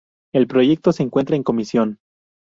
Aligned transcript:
El 0.33 0.47
proyecto 0.47 0.91
se 0.93 1.03
encuentra 1.03 1.35
en 1.35 1.43
comisión. 1.43 1.99